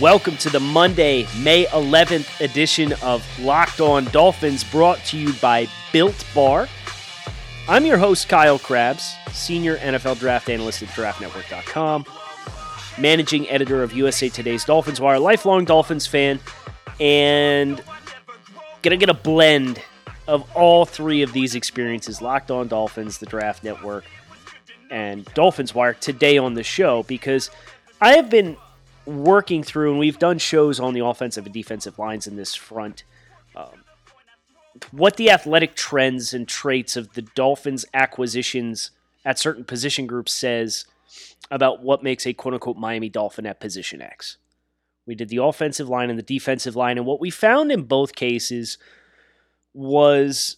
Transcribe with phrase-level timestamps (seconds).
[0.00, 5.68] Welcome to the Monday, May 11th edition of Locked On Dolphins, brought to you by
[5.92, 6.66] Built Bar.
[7.68, 12.06] I'm your host, Kyle Crabbs, senior NFL draft analyst at draftnetwork.com,
[12.98, 16.40] managing editor of USA Today's Dolphins Wire, lifelong Dolphins fan,
[16.98, 17.80] and
[18.82, 19.80] gonna get a blend
[20.26, 24.04] of all three of these experiences Locked On Dolphins, the Draft Network,
[24.90, 27.48] and Dolphins Wire today on the show because
[28.00, 28.56] I have been
[29.06, 33.04] working through, and we've done shows on the offensive and defensive lines in this front.
[33.54, 33.84] Um,
[34.90, 38.90] what the athletic trends and traits of the Dolphins' acquisitions
[39.24, 40.86] at certain position groups says
[41.50, 44.38] about what makes a quote unquote Miami Dolphin at position X.
[45.06, 48.14] We did the offensive line and the defensive line, and what we found in both
[48.14, 48.78] cases
[49.74, 50.56] was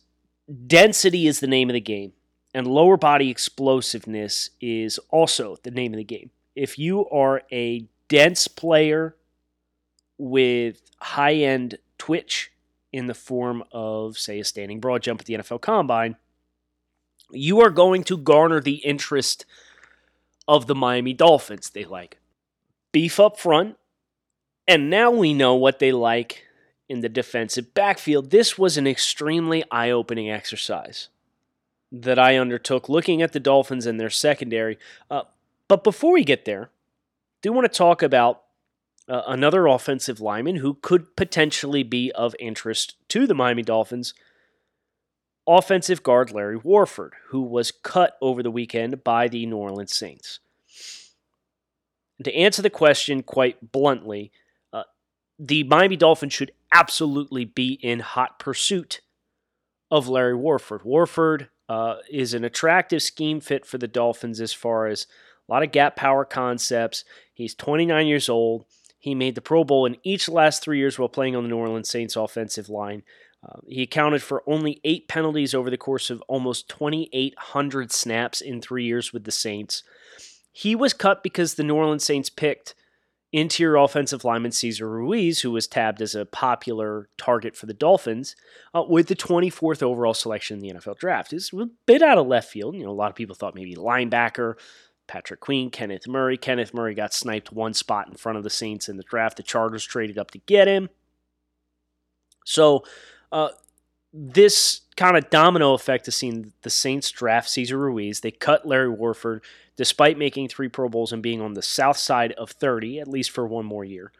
[0.67, 2.13] density is the name of the game,
[2.55, 6.31] and lower body explosiveness is also the name of the game.
[6.55, 9.17] If you are a dense player
[10.19, 12.53] with high end twitch
[12.93, 16.17] in the form of, say, a standing broad jump at the NFL Combine,
[17.31, 19.45] you are going to garner the interest
[20.49, 21.71] of the Miami Dolphins.
[21.71, 22.19] They like
[22.93, 23.77] beef up front,
[24.67, 26.45] and now we know what they like
[26.89, 28.31] in the defensive backfield.
[28.31, 31.09] This was an extremely eye opening exercise
[31.91, 34.79] that I undertook looking at the Dolphins and their secondary.
[35.11, 35.23] Uh,
[35.69, 36.71] but before we get there,
[37.47, 38.43] do want to talk about
[39.09, 44.15] uh, another offensive lineman who could potentially be of interest to the Miami Dolphins.
[45.47, 50.41] Offensive guard Larry Warford, who was cut over the weekend by the New Orleans Saints.
[52.25, 54.33] To answer the question quite bluntly,
[54.73, 54.85] uh,
[55.39, 59.03] the Miami Dolphins should absolutely be in hot pursuit
[59.89, 60.83] of Larry Warford.
[60.83, 65.07] Warford uh, is an attractive scheme fit for the Dolphins as far as
[65.49, 67.05] a lot of gap power concepts.
[67.37, 68.65] He's 29 years old.
[68.99, 71.59] He made the Pro Bowl in each last three years while playing on the New
[71.59, 73.03] Orleans Saints offensive line.
[73.47, 78.63] Uh, he accounted for only eight penalties over the course of almost 2,800 snaps in
[78.63, 79.83] three years with the Saints.
[80.51, 82.75] He was cut because the New Orleans Saints picked
[83.33, 88.35] interior offensive lineman Cesar Ruiz, who was tabbed as a popular target for the Dolphins,
[88.75, 91.35] uh, with the 24th overall selection in the NFL draft.
[91.35, 92.75] It's a bit out of left field.
[92.75, 94.55] You know, a lot of people thought maybe linebacker,
[95.07, 96.37] Patrick Queen, Kenneth Murray.
[96.37, 99.37] Kenneth Murray got sniped one spot in front of the Saints in the draft.
[99.37, 100.89] The Chargers traded up to get him.
[102.45, 102.85] So,
[103.33, 103.51] uh,
[104.13, 108.21] this kind of domino effect has seen the Saints draft Cesar Ruiz.
[108.21, 109.43] They cut Larry Warford
[109.77, 113.31] despite making three Pro Bowls and being on the south side of 30, at least
[113.31, 114.11] for one more year.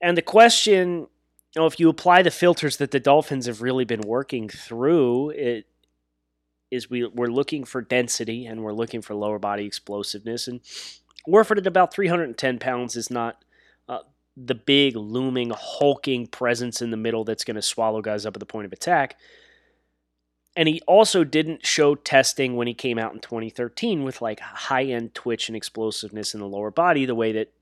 [0.00, 1.06] And the question,
[1.54, 5.30] you know, if you apply the filters that the Dolphins have really been working through,
[5.30, 5.66] it
[6.72, 10.48] is we we're looking for density and we're looking for lower body explosiveness.
[10.48, 10.60] And
[11.26, 13.44] Warford at about 310 pounds is not
[13.88, 14.00] uh,
[14.36, 18.40] the big looming hulking presence in the middle that's going to swallow guys up at
[18.40, 19.16] the point of attack.
[20.56, 24.84] And he also didn't show testing when he came out in 2013 with like high
[24.84, 27.52] end twitch and explosiveness in the lower body, the way that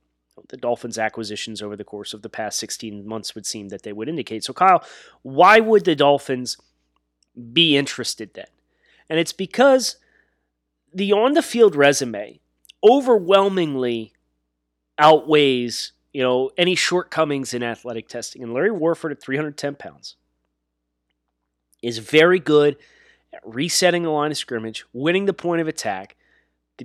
[0.48, 3.92] the Dolphins' acquisitions over the course of the past 16 months would seem that they
[3.92, 4.44] would indicate.
[4.44, 4.84] So, Kyle,
[5.22, 6.56] why would the Dolphins
[7.52, 8.46] be interested then?
[9.10, 9.96] And it's because
[10.94, 12.40] the on the field resume
[12.82, 14.12] overwhelmingly
[14.98, 18.42] outweighs, you know, any shortcomings in athletic testing.
[18.42, 20.16] And Larry Warford at 310 pounds
[21.82, 22.76] is very good
[23.32, 26.16] at resetting the line of scrimmage, winning the point of attack.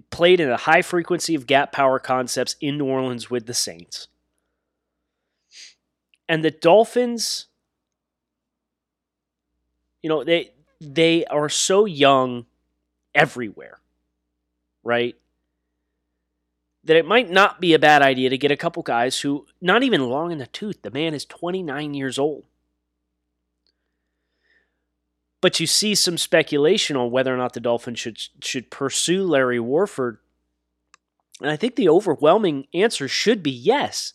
[0.10, 4.10] Played in a high frequency of gap power concepts in New Orleans with the Saints.
[6.28, 7.46] And the Dolphins,
[10.02, 10.52] you know, they
[10.94, 12.46] they are so young
[13.14, 13.80] everywhere,
[14.84, 15.16] right?
[16.84, 19.84] That it might not be a bad idea to get a couple guys who, not
[19.84, 22.46] even long in the tooth, the man is 29 years old.
[25.42, 29.60] But you see some speculation on whether or not the Dolphins should should pursue Larry
[29.60, 30.18] Warford.
[31.40, 34.14] And I think the overwhelming answer should be yes,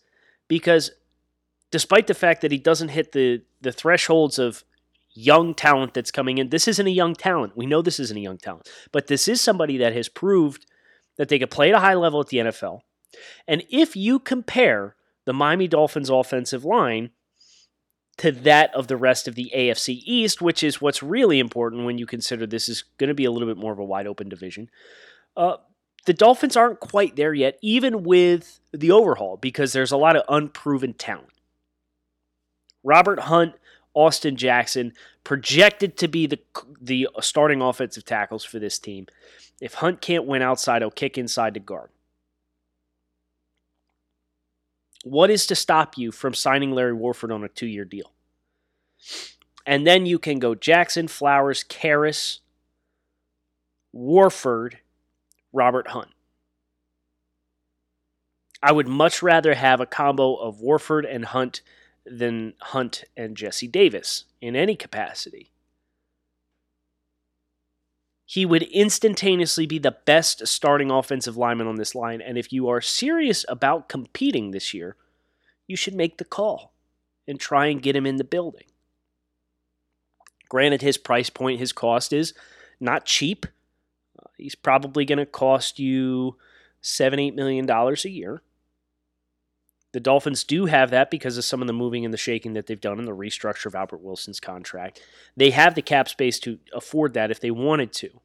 [0.48, 0.90] because
[1.70, 4.64] despite the fact that he doesn't hit the the thresholds of
[5.12, 6.50] young talent that's coming in.
[6.50, 7.56] This isn't a young talent.
[7.56, 10.66] We know this isn't a young talent, but this is somebody that has proved
[11.16, 12.80] that they could play at a high level at the NFL.
[13.46, 14.94] And if you compare
[15.26, 17.10] the Miami Dolphins offensive line
[18.18, 21.98] to that of the rest of the AFC East, which is what's really important when
[21.98, 24.28] you consider this is going to be a little bit more of a wide open
[24.28, 24.70] division.
[25.36, 25.56] Uh,
[26.06, 30.22] the Dolphins aren't quite there yet, even with the overhaul, because there's a lot of
[30.28, 31.28] unproven talent.
[32.82, 33.54] Robert Hunt,
[33.94, 34.92] Austin Jackson,
[35.24, 36.38] projected to be the
[36.80, 39.06] the starting offensive tackles for this team.
[39.60, 41.90] If Hunt can't win outside, he'll kick inside to guard.
[45.04, 48.12] What is to stop you from signing Larry Warford on a two year deal?
[49.66, 52.40] And then you can go Jackson, Flowers, Karras,
[53.92, 54.78] Warford,
[55.52, 56.08] Robert Hunt.
[58.62, 61.62] I would much rather have a combo of Warford and Hunt
[62.06, 65.50] than Hunt and Jesse Davis in any capacity.
[68.24, 72.20] He would instantaneously be the best starting offensive lineman on this line.
[72.20, 74.96] And if you are serious about competing this year,
[75.66, 76.72] you should make the call
[77.26, 78.66] and try and get him in the building.
[80.48, 82.34] Granted, his price point, his cost is
[82.80, 83.46] not cheap.
[84.18, 86.36] Uh, he's probably going to cost you
[86.80, 88.42] seven, eight million dollars a year.
[89.92, 92.66] The Dolphins do have that because of some of the moving and the shaking that
[92.66, 95.00] they've done in the restructure of Albert Wilson's contract.
[95.36, 98.20] They have the cap space to afford that if they wanted to.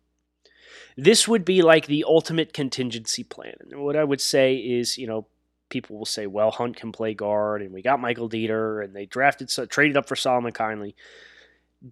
[0.95, 3.55] This would be like the ultimate contingency plan.
[3.71, 5.25] And what I would say is, you know,
[5.69, 9.05] people will say, well, Hunt can play guard, and we got Michael Deiter, and they
[9.05, 10.95] drafted, traded up for Solomon Kindley.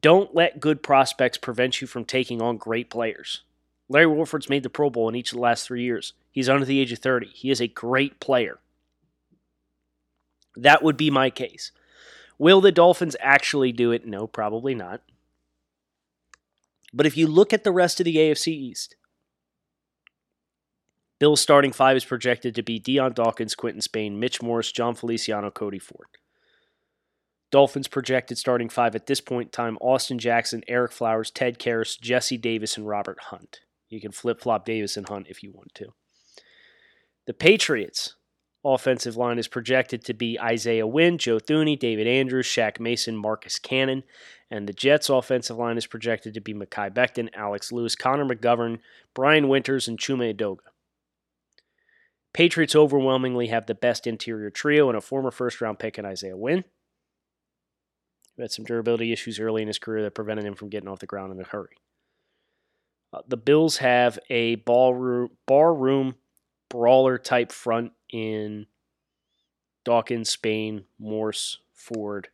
[0.02, 3.42] Don't let good prospects prevent you from taking on great players.
[3.90, 6.14] Larry Warford's made the Pro Bowl in each of the last three years.
[6.31, 7.28] He's under the age of 30.
[7.28, 8.60] He is a great player.
[10.56, 11.72] That would be my case.
[12.38, 14.06] Will the Dolphins actually do it?
[14.06, 15.02] No, probably not.
[16.94, 18.96] But if you look at the rest of the AFC East,
[21.20, 25.50] Bill's starting five is projected to be Dion Dawkins, Quinton Spain, Mitch Morse, Jon Feliciano,
[25.50, 26.08] Cody Ford.
[27.50, 32.00] Dolphins projected starting five at this point in time Austin Jackson, Ereck Flowers, Ted Karras,
[32.00, 33.62] Jesse Davis, and Robert Hunt.
[33.90, 35.94] You can flip flop Davis and Hunt if you want to.
[37.26, 38.16] The Patriots
[38.63, 43.60] offensive line is projected to be Isaiah Wynn, Joe Thuney, David Andrews, Shaq Mason, Marcus
[43.60, 44.04] Cannon.
[44.50, 48.80] And the Jets offensive line is projected to be Mekhi Becton, Alex Lewis, Connor McGovern,
[49.13, 50.60] Brian Winters, and Chuma Edoga.
[52.33, 56.38] Patriots overwhelmingly have the best interior trio and a former first round pick in Isaiah
[56.38, 56.63] Wynn.
[58.36, 61.00] He had some durability issues early in his career that prevented him from getting off
[61.00, 61.77] the ground in a hurry.
[63.12, 66.16] Uh, the Bills have a ballroom, room
[66.74, 68.66] brawler type front in
[69.86, 72.30] Dawkins, Spain, Morse, Ford.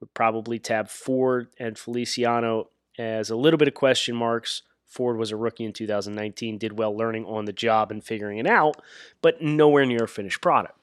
[0.00, 4.62] Would probably tab Ford and Feliciano as a little bit of question marks.
[4.84, 8.48] Ford was a rookie in 2019, did well learning on the job and figuring it
[8.48, 8.82] out,
[9.22, 10.76] but nowhere near a finished product.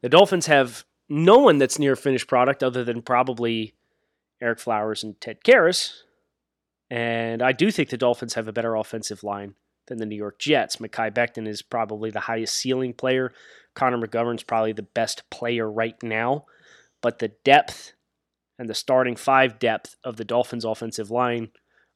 [0.00, 3.74] The Dolphins have no one that's near a finished product other than probably
[4.42, 5.92] Ereck Flowers and Ted Karras.
[6.90, 9.54] And I do think the Dolphins have a better offensive line
[9.86, 10.76] than the New York Jets.
[10.76, 13.32] Mekhi Becton is probably the highest ceiling player.
[13.74, 16.44] Connor McGovern's probably the best player right now.
[17.00, 17.92] But the depth
[18.58, 21.50] and the starting five depth of the Dolphins' offensive line,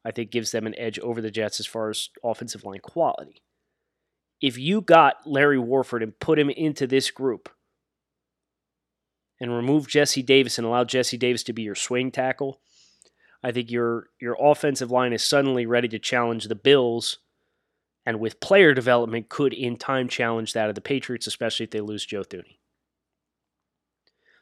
[0.04, 3.42] I think, gives them an edge over the Jets as far as offensive line quality.
[4.40, 7.50] If you got Larry Warford and put him into this group
[9.38, 12.60] and remove Jesse Davis and allow Jesse Davis to be your swing tackle,
[13.42, 17.18] I think your your offensive line is suddenly ready to challenge the Bills
[18.10, 21.80] and with player development could in time challenge that of the Patriots, especially if they
[21.80, 22.58] lose Joe Thuney.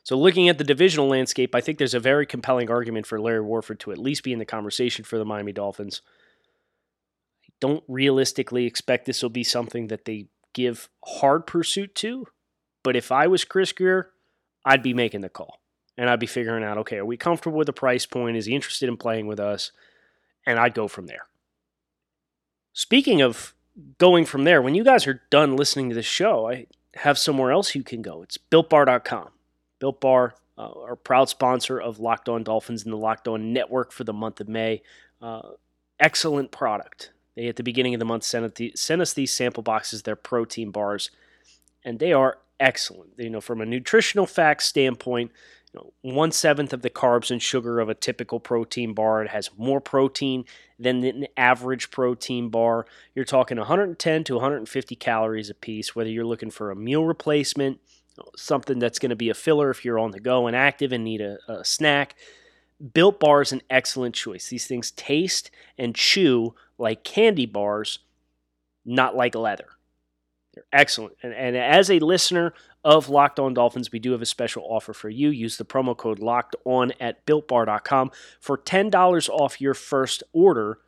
[0.03, 3.43] So, looking at the divisional landscape, I think there's a very compelling argument for Larry
[3.43, 6.01] Warford to at least be in the conversation for the Miami Dolphins.
[7.45, 12.27] I don't realistically expect this will be something that they give hard pursuit to,
[12.83, 14.13] but if I was Chris Grier,
[14.65, 15.61] I'd be making the call
[15.99, 18.39] and I'd be figuring out okay, are we comfortable with the price point?
[18.39, 19.73] Is he interested in playing with us?
[20.47, 21.27] And I'd go from there.
[22.73, 23.55] Speaking of
[23.99, 27.53] going from there, when you guys are done listening to this show, I have somewhere
[27.53, 28.23] else you can go.
[28.23, 29.31] It's builtbar.com.
[29.79, 33.93] Built Bar, uh, our proud sponsor of Locked On Dolphins and the Locked On Network
[33.93, 34.83] for the month of May.
[35.23, 35.51] Uh,
[36.01, 37.13] excellent product.
[37.37, 40.17] They, at the beginning of the month, sent, the, sent us these sample boxes, their
[40.17, 41.11] protein bars,
[41.85, 43.13] and they are excellent.
[43.17, 45.31] You know, from a nutritional facts standpoint,
[46.03, 49.23] one seventh of the carbs and sugar of a typical protein bar.
[49.23, 50.45] It has more protein
[50.79, 52.87] than an average protein bar.
[53.15, 57.81] You're talking 110 to 150 calories a piece, whether you're looking for a meal replacement,
[58.37, 61.05] something that's going to be a filler if you're on the go and active and
[61.05, 62.15] need a, a snack.
[62.95, 64.49] Built Bar is an excellent choice.
[64.49, 67.99] These things taste and chew like candy bars,
[68.85, 69.69] not like leather.
[70.55, 71.17] They're excellent.
[71.23, 72.55] And, and as a listener
[72.89, 75.29] of Locked On Dolphins, we do have a special offer for you.
[75.29, 80.79] Use the promo code Locked On at BuiltBar.com for ten dollars off your first order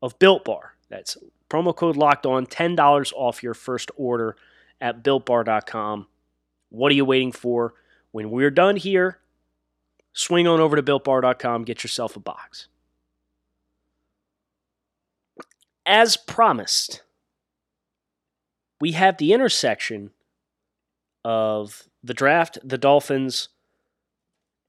[0.00, 0.74] of Built Bar.
[0.88, 1.16] That's
[1.50, 4.36] promo code Locked On, ten dollars off your first order
[4.80, 6.06] at BuiltBar.com.
[6.68, 7.74] What are you waiting for?
[8.12, 9.18] When we're done here,
[10.12, 12.68] swing on over to BuiltBar.com, get yourself a box.
[15.84, 17.02] As promised,
[18.80, 20.12] we have the intersection
[21.28, 23.50] of the draft, the Dolphins,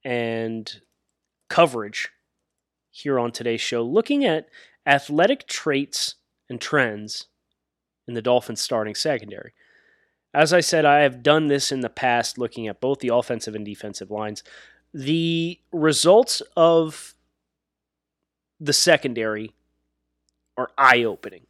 [0.03, 0.81] and
[1.47, 2.09] coverage
[2.91, 4.49] here on today's show, looking at
[4.85, 6.15] athletic traits
[6.49, 7.27] and trends
[8.09, 9.53] in the Dolphins starting secondary.
[10.33, 13.55] As I said, I have done this in the past looking at both the offensive
[13.55, 14.43] and defensive lines.
[14.93, 17.15] The results of
[18.59, 19.53] the secondary
[20.57, 21.45] are eye opening.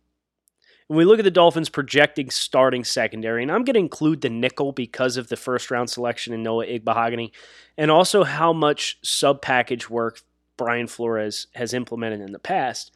[0.89, 4.29] When we look at the Dolphins projecting starting secondary, and I'm going to include the
[4.29, 7.29] nickel because of the first round selection in Noah Igbinoghene,
[7.77, 10.23] and also how much sub package work
[10.57, 12.91] Brian Flores has implemented in the past.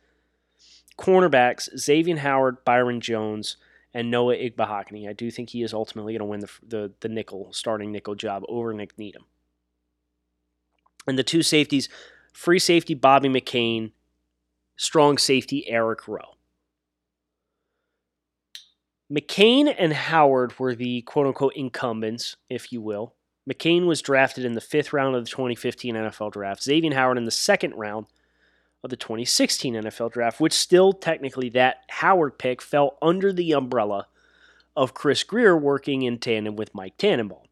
[0.97, 3.57] Cornerbacks, Xavier Howard, Byron Jones,
[3.93, 5.07] and Noah Igbinoghene.
[5.07, 8.15] I do think he is ultimately going to win the, the, the nickel, starting nickel
[8.15, 9.25] job over Nik Needham.
[11.05, 11.89] And the two safeties,
[12.33, 13.91] free safety Bobby McCain,
[14.77, 16.32] strong safety Eric Rowe.
[19.12, 23.13] McCain and Howard were the quote unquote incumbents, if you will.
[23.50, 27.25] McCain was drafted in the fifth round of the 2015 NFL draft, Xavier Howard in
[27.25, 28.05] the second round
[28.83, 34.07] of the 2016 NFL draft, which still technically that Howard pick fell under the umbrella
[34.75, 37.48] of Chris Grier working in tandem with Mike Tannenbaum.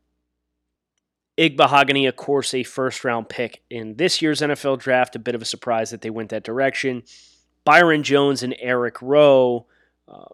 [1.37, 5.15] Igbinoghene, of course, a first round pick in this year's NFL draft.
[5.15, 7.03] A bit of a surprise that they went that direction.
[7.63, 9.65] Byron Jones and Eric Rowe,
[10.07, 10.25] uh,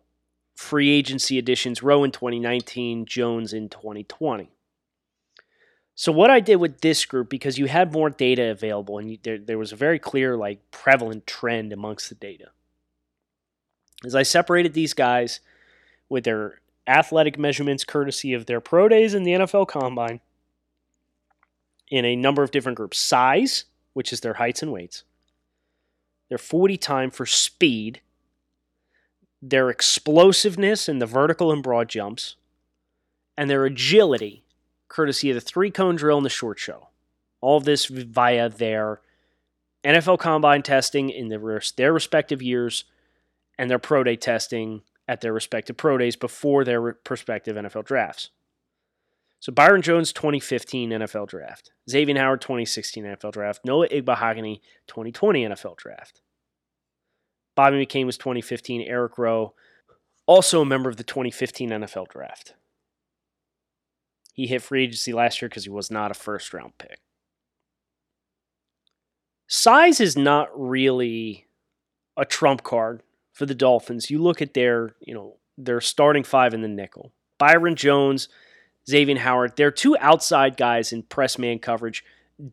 [0.58, 4.50] free agency additions, Rowe in 2019, Jones in 2020.
[5.94, 9.20] So what I did with this group, because you had more data available and you,
[9.22, 12.50] there, there was a very clear, like, prevalent trend amongst the data,
[14.04, 15.42] is I separated these guys
[16.10, 20.22] with their athletic measurements courtesy of their pro days in the NFL Combine
[21.90, 23.00] in a number of different groups.
[23.00, 25.04] Size, which is their heights and weights,
[26.30, 28.02] their 40 time for speed,
[29.42, 32.36] their explosiveness in the vertical and broad jumps,
[33.38, 34.44] and their agility
[34.88, 36.92] courtesy of the three cone drill and the short shuttle.
[37.42, 39.02] All this via their
[39.84, 42.86] NFL combine testing in the, their respective years
[43.58, 48.32] and their pro day testing at their respective pro days before their respective NFL drafts.
[49.40, 55.78] So Byron Jones 2015 NFL draft, Xavier Howard 2016 NFL draft, Noah Igbinoghene 2020 NFL
[55.78, 56.22] draft.
[57.58, 59.54] Bobby McCain was 2015, Eric Rowe
[60.28, 62.54] also a member of the 2015 NFL draft.
[64.34, 67.00] He hit free agency last year because he was not a first round pick.
[69.48, 71.48] Size is not really
[72.16, 73.02] a trump card
[73.34, 74.12] for the Dolphins.
[74.12, 77.12] You look at their, you know, their starting five in the nickel.
[77.40, 78.30] Byron Jones,
[78.88, 82.04] Xavier Howard, they're two outside guys in press man coverage.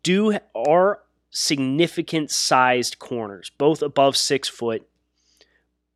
[0.03, 4.87] Do are significant sized corners, both above six foot,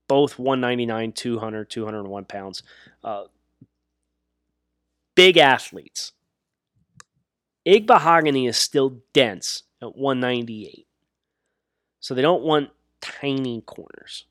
[0.08, 2.62] both 199, 200, 201 pounds.
[3.04, 3.24] Uh,
[5.14, 6.12] big athletes.
[7.66, 10.86] Igbinoghene is still dense at 198.
[12.00, 14.24] So they don't want tiny corners.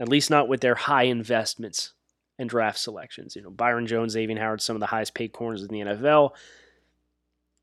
[0.00, 1.92] At least not with their high investments
[2.38, 3.36] and draft selections.
[3.36, 6.30] You know, Byron Jones, Xavier Howard, some of the highest paid corners in the NFL.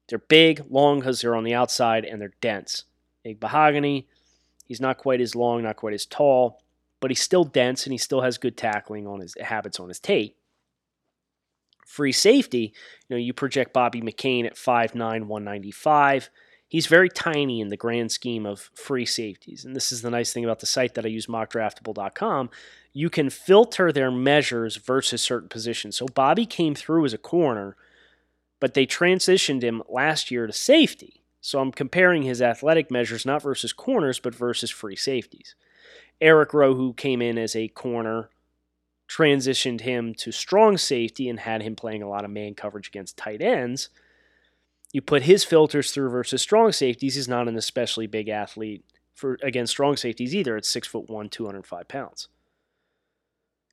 [0.07, 2.85] They're big, long because they're on the outside, and they're dense.
[3.25, 4.05] Igbinoghene,
[4.69, 6.61] he's not quite as long, not quite as tall,
[7.01, 9.99] but he's still dense and he still has good tackling on his habits on his
[9.99, 10.37] tape
[11.89, 12.71] free safety,
[13.07, 16.29] you know, you project Bobby McCain at 5'9, 195.
[16.67, 19.65] He's very tiny in the grand scheme of free safeties.
[19.65, 22.51] And this is the nice thing about the site that I use, mockdraftable.com.
[22.93, 25.97] You can filter their measures versus certain positions.
[25.97, 27.75] So Bobby came through as a corner,
[28.59, 31.18] but they transitioned him last year to safety.
[31.41, 35.55] So I'm comparing his athletic measures not versus corners, but versus free safeties.
[36.19, 38.29] Eric Rowe, who came in as a corner
[39.09, 43.17] transitioned him to strong safety and had him playing a lot of man coverage against
[43.17, 43.89] tight ends.
[44.93, 47.15] You put his filters through versus strong safeties.
[47.15, 48.83] He's not an especially big athlete
[49.15, 50.57] for against strong safeties either.
[50.57, 52.27] It's six foot one, 205 pounds.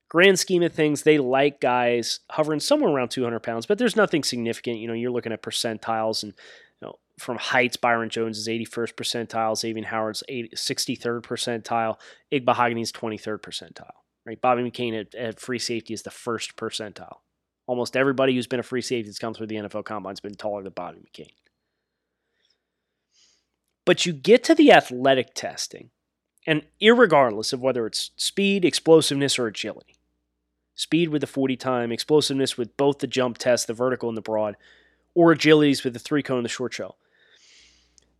[0.08, 4.22] Grand scheme of things, they like guys hovering somewhere around 200 pounds, but there's nothing
[4.22, 4.78] significant.
[4.78, 6.32] You know, you're looking at percentiles and
[6.80, 11.96] you know, from heights, Byron Jones is 81st percentile, Xavier Howard's 80, 63rd percentile,
[12.32, 13.90] Igbinoghene's 23rd percentile
[14.26, 14.40] right?
[14.40, 17.18] Bobby McCain at, at free safety is the first percentile.
[17.66, 20.62] Almost everybody who's been a free safety that's come through the NFL Combine's been taller
[20.62, 21.32] than Bobby McCain.
[23.84, 25.90] But you get to the athletic testing,
[26.46, 29.96] and irregardless of whether it's speed, explosiveness, or agility,
[30.74, 34.22] speed with the 40 time, explosiveness with both the jump test, the vertical and the
[34.22, 34.56] broad,
[35.14, 36.98] or agilities with the three cone and the short shuttle.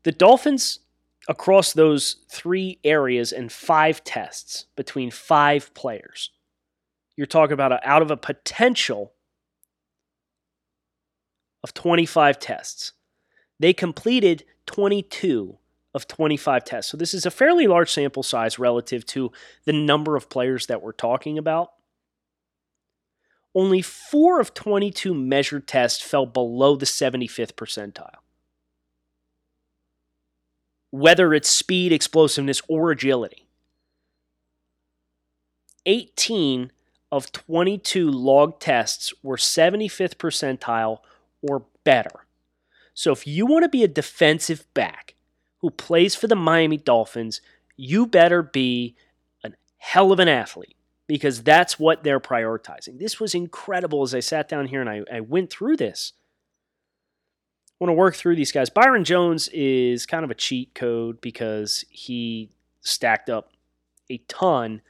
[0.07, 0.79] The Dolphins,
[1.27, 6.31] across those three areas and five tests between five players,
[7.17, 9.15] you're talking about a, out of a potential
[11.65, 12.93] of 25 tests.
[13.59, 15.59] They completed 22
[15.93, 16.93] of 25 tests.
[16.93, 19.33] So this is a fairly large sample size relative to
[19.65, 21.73] the number of players that we're talking about.
[23.57, 28.21] Only 4 of 22 measured tests fell below the 75th percentile.
[30.97, 33.47] Whether it's speed, explosiveness, or agility.
[35.85, 36.73] 18
[37.13, 41.01] of 22 log tests were 75th percentile
[41.43, 42.27] or better.
[42.95, 45.15] So if you want to be a defensive back
[45.59, 47.43] who plays for the Miami Dolphins,
[47.77, 48.97] you better be
[49.45, 50.77] a hell of an athlete
[51.07, 52.99] because that's what they're prioritizing.
[52.99, 56.15] This was incredible as I sat down here and I, I went through this.
[57.79, 58.71] Want to work through these guys.
[58.71, 63.51] Byron Jones is kind of a cheat code because he stacked up
[64.09, 64.81] a ton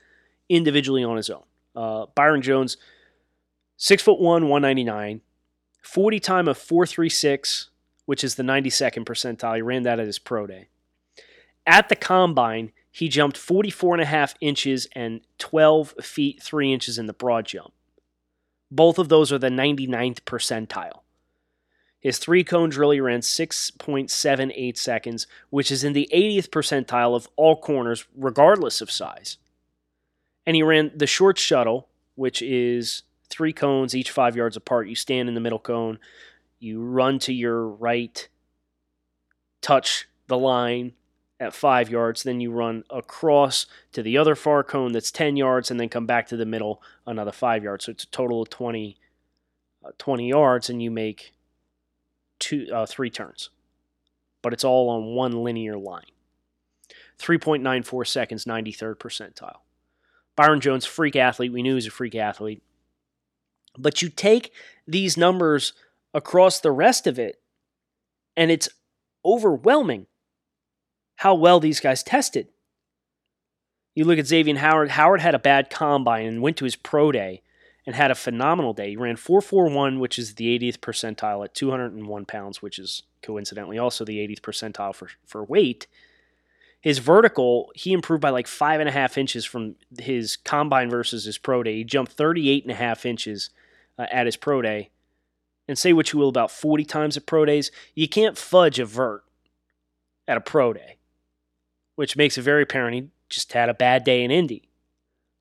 [0.49, 1.43] individually on his own.
[1.75, 2.77] Uh, Byron Jones,
[3.77, 5.21] six foot one, 199,
[5.83, 7.71] 40 time of 436,
[8.05, 9.57] which is the 92nd percentile.
[9.57, 10.69] He ran that at his pro day.
[11.67, 16.99] At the combine, he jumped 44 and a half inches and 12 feet 3 inches
[16.99, 17.73] in the broad jump.
[18.71, 21.01] Both of those are the 99th percentile.
[22.07, 27.29] His three cone drill he ran 6.78 seconds, which is in the 80th percentile of
[27.35, 29.39] all corners, regardless of size.
[30.47, 34.87] And he ran the short shuttle, which is three cones, each five yards apart.
[34.87, 35.99] You stand in the middle cone,
[36.61, 38.29] you run to your right,
[39.61, 40.93] touch the line
[41.41, 45.73] at five yards, then you run across to the other far cone that's 10 yards,
[45.73, 47.87] and then come back to the middle another five yards.
[47.87, 48.97] So it's a total of 20,
[49.85, 51.33] uh, 20 yards, and you make
[52.39, 53.51] two, uh, three turns.
[54.43, 56.05] But it's all on one linear line.
[57.19, 59.59] 3.94 seconds, 93rd percentile.
[60.37, 61.53] Byron Jones, freak athlete.
[61.53, 62.63] We knew he was a freak athlete.
[63.79, 64.53] But you take
[64.87, 65.73] these numbers
[66.13, 67.41] across the rest of it,
[68.37, 68.69] and it's
[69.25, 70.07] overwhelming
[71.17, 72.49] how well these guys tested.
[73.95, 74.91] You look at Xavier Howard.
[74.91, 77.43] Howard had a bad combine and went to his pro day
[77.87, 78.91] and had a phenomenal day.
[78.91, 84.05] He ran 441, which is the 80th percentile at 201 pounds, which is coincidentally also
[84.05, 85.87] the 80th percentile for, for weight.
[86.81, 91.25] His vertical, he improved by like five and a half inches from his combine versus
[91.25, 91.77] his pro day.
[91.77, 93.51] He jumped 38 and a half inches
[93.99, 94.91] uh, at his pro day.
[95.69, 98.85] And say what you will about 40 times at pro days, you can't fudge a
[98.85, 99.25] vert
[100.29, 100.97] at a pro day,
[101.95, 104.69] which makes it very apparent he just had a bad day in Indy,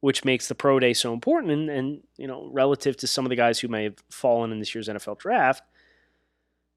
[0.05, 1.51] which makes the pro day so important.
[1.51, 4.59] And, and you know, relative to some of the guys who may have fallen in
[4.59, 5.63] this year's NFL draft,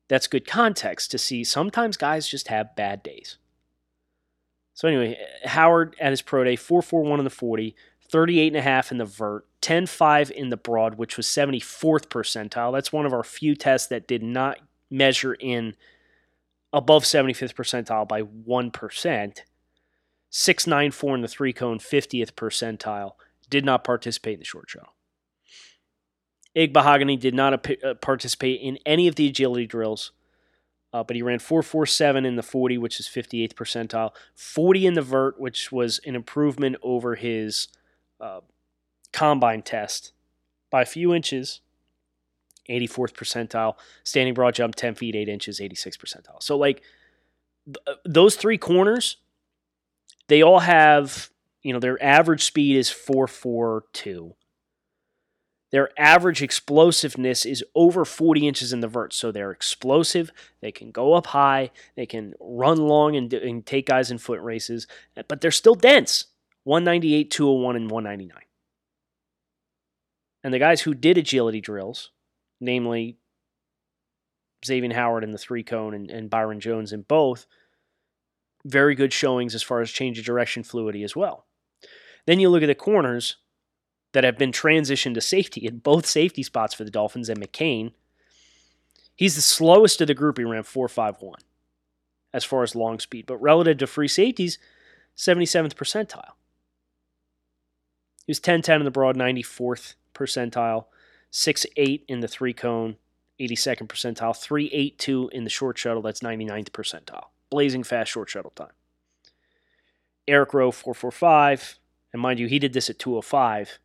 [0.08, 3.36] that's good context to see sometimes guys just have bad days.
[4.72, 7.76] So anyway, Howard at his pro day, 441 in the 40,
[8.10, 12.72] 38 and a half in the vert, 10.5 in the broad, which was 74th percentile.
[12.72, 14.56] That's one of our few tests that did not
[14.90, 15.76] measure in
[16.72, 19.42] above 75th percentile by 1%.
[20.30, 23.12] 694 in the three cone, 50th percentile.
[23.50, 24.94] Did not participate in the short shuttle.
[26.56, 30.12] Igbinoghene did not uh, participate in any of the agility drills,
[30.92, 35.02] uh, but he ran 447 in the 40, which is 58th percentile, 40 in the
[35.02, 37.68] vert, which was an improvement over his
[38.20, 38.40] uh,
[39.12, 40.12] combine test
[40.70, 41.60] by a few inches,
[42.68, 43.74] 84th percentile.
[44.02, 46.42] Standing broad jump, 10 feet, 8 inches, 86th percentile.
[46.42, 46.82] So, like,
[47.66, 49.18] th- uh, those three corners,
[50.28, 51.30] they all have,
[51.62, 54.34] you know, their average speed is 442.
[55.70, 59.12] Their average explosiveness is over 40 inches in the vert.
[59.12, 60.30] So they're explosive.
[60.62, 61.70] They can go up high.
[61.94, 64.86] They can run long and, and take guys in foot races,
[65.16, 66.26] eh, but they're still dense.
[66.64, 68.42] 198, 201, and 199.
[70.44, 72.10] And the guys who did agility drills,
[72.60, 73.18] namely
[74.64, 77.46] Xavier Howard in the three cone and, and Byron Jones in both,
[78.68, 81.46] very good showings as far as change of direction fluidity as well.
[82.26, 83.36] Then you look at the corners
[84.12, 87.92] that have been transitioned to safety in both safety spots for the Dolphins and McCain.
[89.14, 90.38] He's the slowest of the group.
[90.38, 91.34] He ran 4.51
[92.32, 94.58] as far as long speed, but relative to free safeties,
[95.16, 96.32] 77th percentile.
[98.26, 100.84] He was 10 10 in the broad, 94th percentile,
[101.32, 102.96] 6'8 in the three cone,
[103.40, 104.36] 82nd percentile,
[104.98, 107.28] 3'8'2 in the short shuttle, that's 99th percentile.
[107.50, 108.72] Blazing fast short shuttle time.
[110.26, 111.78] Eric Rowe, 445.
[112.12, 113.78] And mind you, he did this at 205.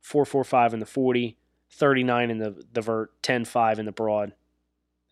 [0.00, 1.36] 445 in the 40,
[1.70, 4.32] 39 in the, the vert, 10.5 in the broad.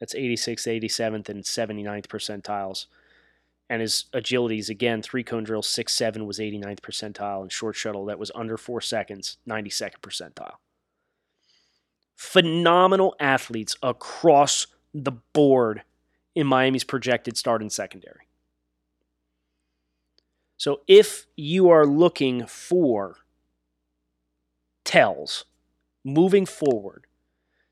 [0.00, 2.86] That's 86th, 87th, and 79th percentiles.
[3.68, 8.04] And his agilities, again, three cone drill, 6 7 was 89th percentile, and short shuttle,
[8.06, 10.54] that was under four seconds, 92nd percentile.
[12.16, 15.82] Phenomenal athletes across the board
[16.34, 18.28] in Miami's projected start in secondary.
[20.56, 23.16] So if you are looking for
[24.84, 25.46] tells
[26.04, 27.06] moving forward,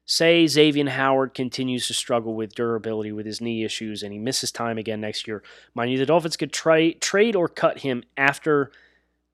[0.06, 4.50] say Xavier Howard continues to struggle with durability with his knee issues and he misses
[4.50, 5.42] time again next year,
[5.74, 8.70] mind you, the Dolphins could try, trade or cut him after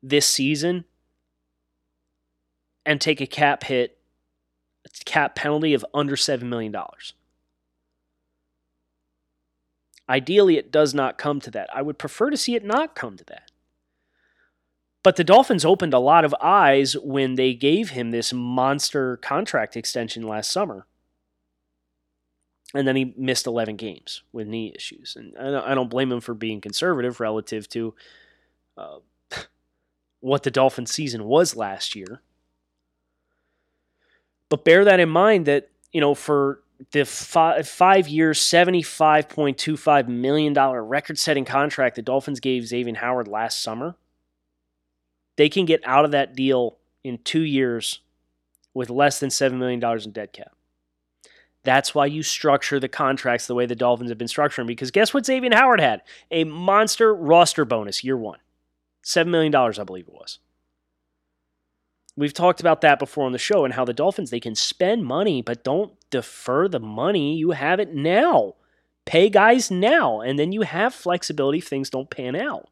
[0.02, 0.84] this season
[2.84, 3.98] and take a cap hit,
[4.84, 6.74] a cap penalty of under $7 million.
[10.08, 11.68] Ideally, it does not come to that.
[11.74, 13.50] I would prefer to see it not come to that.
[15.02, 19.76] But the Dolphins opened a lot of eyes when they gave him this monster contract
[19.76, 20.86] extension last summer.
[22.74, 25.14] And then he missed 11 games with knee issues.
[25.14, 27.94] And I don't blame him for being conservative relative to
[28.76, 28.98] uh,
[30.20, 32.22] what the Dolphins season was last year.
[34.48, 40.54] But bear that in mind that, you know, for the five, five years, $75.25 million
[40.54, 43.96] record setting contract the Dolphins gave Xavier Howard last summer,
[45.36, 48.00] they can get out of that deal in two years
[48.72, 50.52] with less than $7 million in dead cap.
[51.62, 54.66] That's why you structure the contracts the way the Dolphins have been structuring.
[54.66, 56.02] Because guess what Xavier Howard had?
[56.30, 58.38] A monster roster bonus year one.
[59.04, 60.38] $7 million, I believe it was.
[62.16, 65.04] We've talked about that before on the show and how the Dolphins, they can spend
[65.04, 67.36] money, but don't defer the money.
[67.36, 68.54] You have it now.
[69.04, 72.68] Pay guys now, and then you have flexibility if things don't pan out.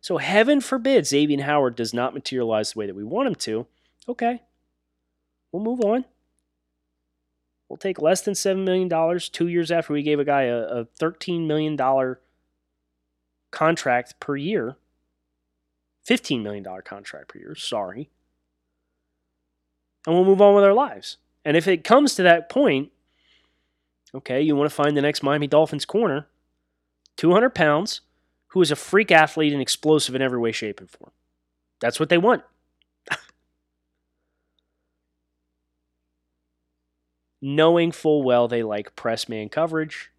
[0.00, 3.66] So heaven forbid Xavier Howard does not materialize the way that we want him to.
[4.08, 4.42] Okay,
[5.52, 6.04] we'll move on.
[7.68, 10.84] We'll take less than $7 million two years after we gave a guy a, a
[10.84, 11.78] $13 million
[13.50, 14.76] contract per year.
[16.06, 18.10] $15 million contract per year, sorry
[20.06, 21.18] and we'll move on with our lives.
[21.44, 22.90] And if it comes to that point,
[24.14, 26.26] okay, you want to find the next Miami Dolphins corner,
[27.16, 28.00] 200 pounds,
[28.48, 31.10] who is a freak athlete and explosive in every way, shape, and form.
[31.80, 32.42] That's what they want.
[37.40, 40.10] Knowing full well they like press man coverage,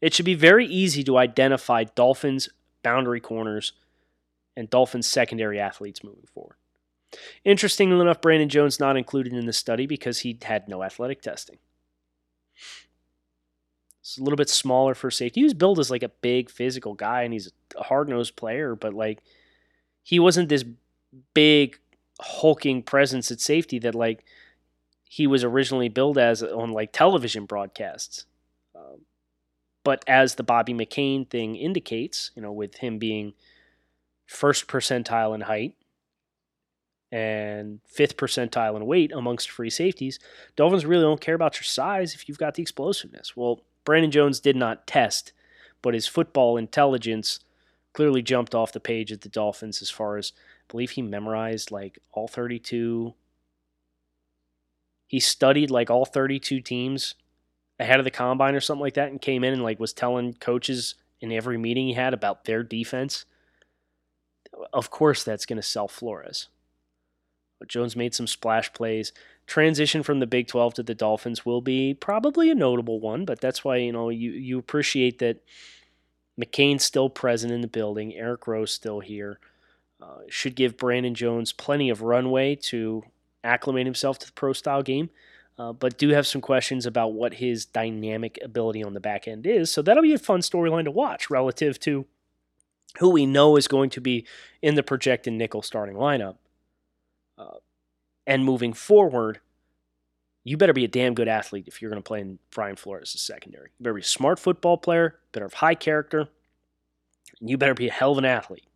[0.00, 2.48] it should be very easy to identify Dolphins
[2.82, 3.72] boundary corners
[4.56, 6.45] and Dolphins secondary athletes moving forward.
[7.44, 11.58] Interestingly enough, Brandon Jones not included in the study because he had no athletic testing.
[14.00, 15.40] It's a little bit smaller for safety.
[15.40, 18.76] He was billed as like a big physical guy, and he's a hard nosed player,
[18.76, 19.20] but like
[20.02, 20.64] he wasn't this
[21.34, 21.78] big
[22.20, 24.24] hulking presence at safety that like
[25.04, 28.26] he was originally billed as on like television broadcasts.
[28.74, 29.00] Um,
[29.82, 33.34] but as the Bobby McCain thing indicates, you know, with him being
[34.26, 35.74] first percentile in height,
[37.12, 40.18] and fifth percentile in weight amongst free safeties.
[40.56, 43.36] Dolphins really don't care about your size if you've got the explosiveness.
[43.36, 45.32] Well, Brandon Jones did not test,
[45.82, 47.40] but his football intelligence
[47.92, 51.70] clearly jumped off the page at the Dolphins as far as I believe he memorized
[51.70, 53.14] like all 32.
[55.06, 57.14] He studied like all 32 teams
[57.78, 60.34] ahead of the combine or something like that and came in and like was telling
[60.34, 63.24] coaches in every meeting he had about their defense.
[64.72, 66.48] Of course that's going to sell Flores.
[67.66, 69.12] Jones made some splash plays.
[69.46, 73.40] Transition from the Big 12 to the Dolphins will be probably a notable one, but
[73.40, 75.42] that's why you know you you appreciate that
[76.38, 78.14] McCain's still present in the building.
[78.14, 79.38] Eric Rowe's still here.
[80.00, 83.04] Uh, should give Brandon Jones plenty of runway to
[83.42, 85.08] acclimate himself to the pro style game.
[85.58, 89.46] Uh, but do have some questions about what his dynamic ability on the back end
[89.46, 89.70] is.
[89.70, 92.04] So that'll be a fun storyline to watch relative to
[92.98, 94.26] who we know is going to be
[94.60, 96.36] in the projected nickel starting lineup.
[98.26, 99.40] And moving forward,
[100.42, 103.20] you better be a damn good athlete if you're going to play in Brian Flores'
[103.20, 103.70] secondary.
[103.78, 106.28] You better be a smart football player, better have high character,
[107.40, 108.66] and you better be a hell of an athlete.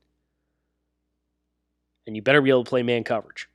[2.07, 3.49] And you better be able to play man coverage.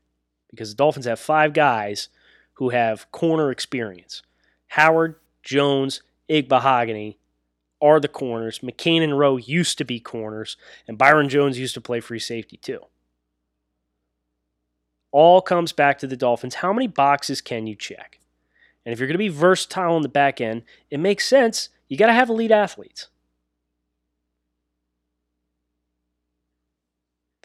[0.50, 2.10] Because the Dolphins have five guys
[2.54, 4.22] who have corner experience.
[4.68, 7.15] Howard, Jones, Igbinoghene
[7.82, 8.60] are the corners.
[8.60, 10.56] McCain and Rowe used to be corners,
[10.88, 12.80] and Byron Jones used to play free safety too
[15.15, 16.56] all comes back to the Dolphins.
[16.56, 18.19] How many boxes can you check?
[18.86, 21.69] And if you're going to be versatile on the back end, it makes sense.
[21.88, 23.08] You got to have elite athletes.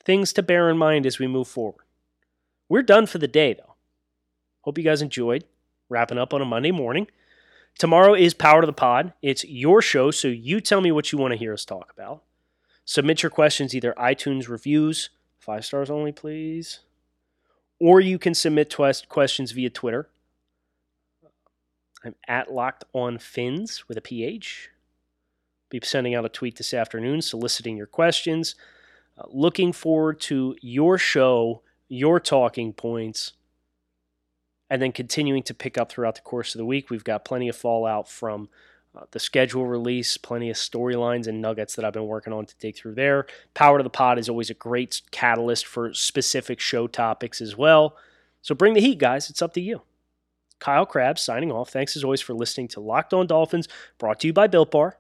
[0.05, 1.85] Things to bear in mind as we move forward.
[2.69, 3.77] We're done for the day, though.
[4.63, 5.45] Hope you guys enjoyed.
[5.89, 7.07] Wrapping up on a Monday morning.
[7.79, 9.13] Tomorrow is Power to the Pod.
[9.23, 12.25] It's your show, so you tell me what you want to hear us talk about.
[12.85, 16.81] Submit your questions either iTunes reviews, five stars only, please,
[17.81, 18.77] or you can submit
[19.09, 20.09] questions via Twitter.
[22.05, 24.71] I'm at Locked On Phins with a PH.
[25.71, 28.55] Be sending out a tweet this afternoon soliciting your questions.
[29.19, 33.33] Uh, looking forward to your show, your talking points,
[34.69, 36.91] and then continuing to pick up throughout the course of the week.
[36.91, 38.49] We've got plenty of fallout from
[38.97, 42.55] uh, the schedule release, plenty of storylines and nuggets that I've been working on to
[42.59, 43.27] dig through there.
[43.55, 47.97] Power to the Pod is always a great catalyst for specific show topics as well.
[48.43, 49.31] So bring the heat, guys.
[49.31, 49.83] It's up to you.
[50.59, 51.71] Kyle Crabbs signing off.
[51.71, 54.99] Thanks as always for listening to Locked On Dolphins, brought to you by Built Bar.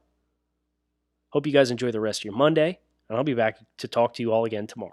[1.31, 4.15] Hope you guys enjoy the rest of your Monday, and I'll be back to talk
[4.15, 4.93] to you all again tomorrow.